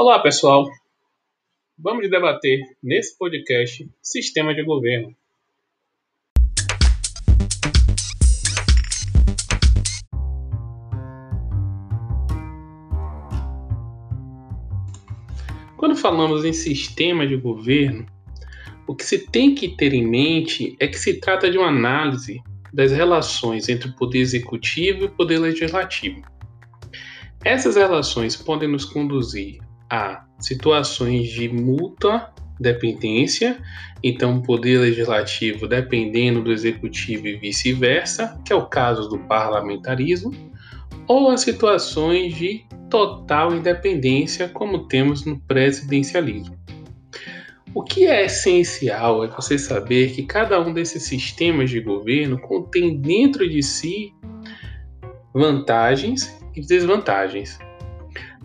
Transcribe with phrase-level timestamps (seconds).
[0.00, 0.70] Olá, pessoal.
[1.76, 5.12] Vamos debater nesse podcast sistema de governo.
[15.76, 18.06] Quando falamos em sistema de governo,
[18.86, 22.40] o que se tem que ter em mente é que se trata de uma análise
[22.72, 26.22] das relações entre o poder executivo e o poder legislativo.
[27.44, 29.58] Essas relações podem nos conduzir
[29.90, 33.58] a situações de mútua dependência,
[34.02, 40.32] então poder legislativo dependendo do executivo e vice-versa, que é o caso do parlamentarismo,
[41.06, 46.56] ou a situações de total independência, como temos no presidencialismo.
[47.74, 52.98] O que é essencial é você saber que cada um desses sistemas de governo contém
[52.98, 54.12] dentro de si
[55.34, 57.58] vantagens e desvantagens.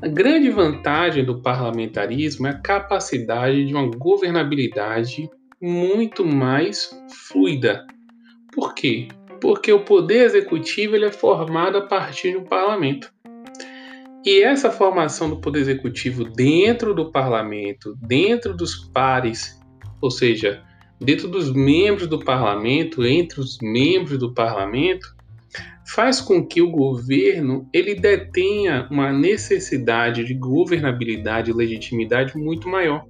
[0.04, 5.30] A grande vantagem do parlamentarismo é a capacidade de uma governabilidade
[5.62, 6.90] muito mais
[7.30, 7.88] fluida.
[8.52, 9.08] Por quê?
[9.40, 13.14] Porque o poder executivo ele é formado a partir do parlamento.
[14.26, 19.58] E essa formação do poder executivo dentro do parlamento, dentro dos pares,
[20.02, 20.62] ou seja,
[21.00, 25.12] dentro dos membros do parlamento, entre os membros do parlamento,
[25.86, 33.06] faz com que o governo ele detenha uma necessidade de governabilidade e legitimidade muito maior.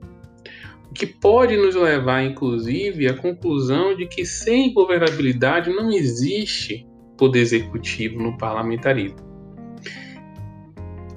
[0.90, 7.42] O que pode nos levar, inclusive, à conclusão de que sem governabilidade não existe poder
[7.42, 9.34] executivo no parlamentarismo.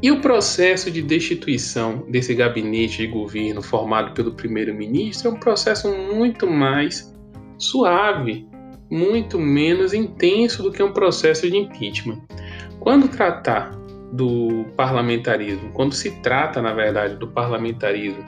[0.03, 5.91] E o processo de destituição desse gabinete de governo formado pelo primeiro-ministro é um processo
[5.91, 7.15] muito mais
[7.59, 8.47] suave,
[8.91, 12.23] muito menos intenso do que um processo de impeachment.
[12.81, 13.71] Quando tratar
[14.13, 18.25] do parlamentarismo, quando se trata, na verdade, do parlamentarismo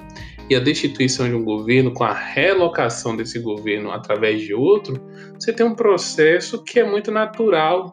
[0.50, 5.00] e a destituição de um governo com a relocação desse governo através de outro,
[5.38, 7.90] você tem um processo que é muito natural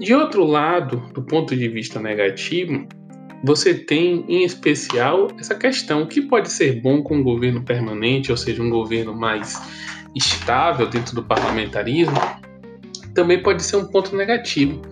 [0.00, 2.86] de outro lado, do ponto de vista negativo,
[3.42, 8.36] você tem em especial essa questão: que pode ser bom com um governo permanente, ou
[8.36, 9.60] seja, um governo mais
[10.14, 12.16] estável dentro do parlamentarismo,
[13.14, 14.82] também pode ser um ponto negativo.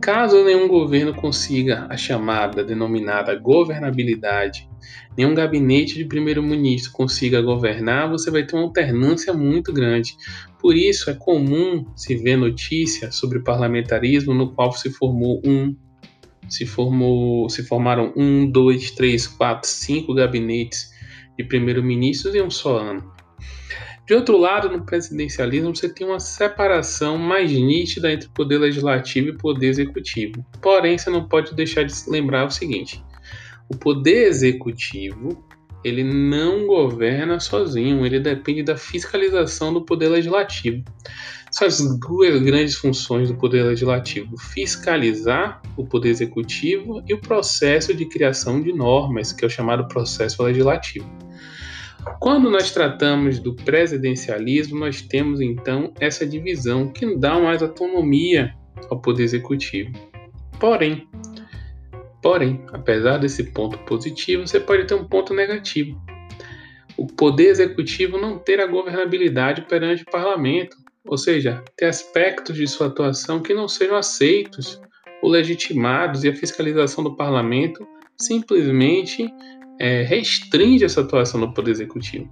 [0.00, 4.66] Caso nenhum governo consiga a chamada denominada governabilidade,
[5.16, 10.16] nenhum gabinete de primeiro-ministro consiga governar, você vai ter uma alternância muito grande.
[10.58, 15.76] Por isso é comum se ver notícia sobre parlamentarismo no qual se formou um,
[16.50, 20.90] se formou, se formaram um, dois, três, quatro, cinco gabinetes
[21.38, 23.12] de primeiro-ministros em um só ano.
[24.06, 29.38] De outro lado, no presidencialismo, você tem uma separação mais nítida entre poder legislativo e
[29.38, 30.44] poder executivo.
[30.60, 33.00] Porém, você não pode deixar de lembrar o seguinte:
[33.68, 35.44] o poder executivo
[35.84, 40.84] ele não governa sozinho, ele depende da fiscalização do poder legislativo.
[41.50, 47.92] São as duas grandes funções do poder legislativo: fiscalizar o poder executivo e o processo
[47.92, 51.10] de criação de normas, que é o chamado processo legislativo.
[52.18, 58.54] Quando nós tratamos do presidencialismo, nós temos então essa divisão que dá mais autonomia
[58.88, 59.92] ao poder executivo.
[60.58, 61.06] Porém,
[62.22, 66.00] porém, apesar desse ponto positivo, você pode ter um ponto negativo.
[66.96, 72.66] O poder executivo não ter a governabilidade perante o parlamento, ou seja, ter aspectos de
[72.66, 74.80] sua atuação que não sejam aceitos
[75.22, 77.86] ou legitimados e a fiscalização do parlamento
[78.20, 79.32] simplesmente
[79.78, 82.30] é, restringe essa atuação do Poder Executivo.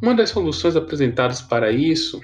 [0.00, 2.20] Uma das soluções apresentadas para isso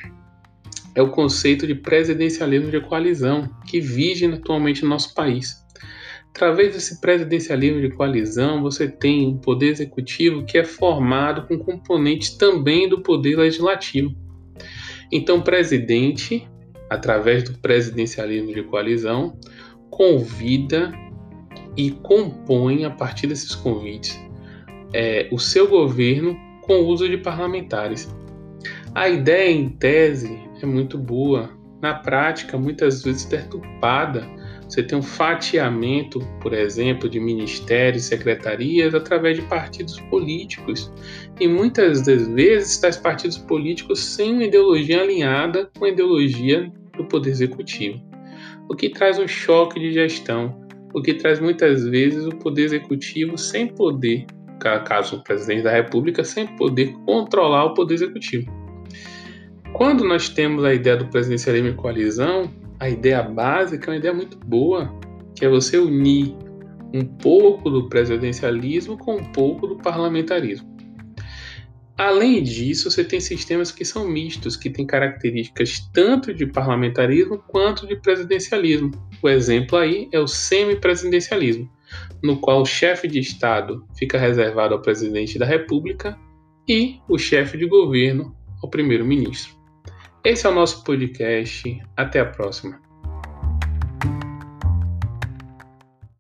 [0.95, 5.65] é o conceito de presidencialismo de coalizão, que vige atualmente no nosso país.
[6.31, 12.37] Através desse presidencialismo de coalizão, você tem um poder executivo que é formado com componentes
[12.37, 14.15] também do poder legislativo.
[15.11, 16.47] Então, o presidente,
[16.91, 19.39] através do presidencialismo de coalizão,
[19.91, 20.93] convida
[21.77, 24.19] e compõe, a partir desses convites,
[24.93, 28.15] é, o seu governo com o uso de parlamentares.
[28.95, 31.51] A ideia, em tese, é muito boa.
[31.81, 34.27] Na prática, muitas vezes deturpada.
[34.69, 40.93] Você tem um fatiamento, por exemplo, de ministérios, secretarias através de partidos políticos.
[41.41, 47.05] E muitas das vezes, tais partidos políticos sem uma ideologia alinhada com a ideologia do
[47.05, 48.03] Poder Executivo,
[48.69, 53.37] o que traz um choque de gestão o que traz muitas vezes o poder executivo
[53.37, 54.27] sem poder,
[54.87, 58.58] caso o presidente da república, sem poder controlar o poder executivo.
[59.79, 64.13] Quando nós temos a ideia do presidencialismo e coalizão, a ideia básica é uma ideia
[64.13, 64.93] muito boa,
[65.37, 66.35] que é você unir
[66.93, 70.69] um pouco do presidencialismo com um pouco do parlamentarismo.
[71.97, 77.87] Além disso, você tem sistemas que são mistos, que têm características tanto de parlamentarismo quanto
[77.87, 78.91] de presidencialismo.
[79.23, 81.71] O exemplo aí é o semipresidencialismo,
[82.21, 86.19] no qual o chefe de Estado fica reservado ao presidente da República
[86.69, 89.58] e o chefe de governo ao primeiro-ministro.
[90.25, 91.83] Esse é o nosso podcast.
[91.97, 92.88] Até a próxima.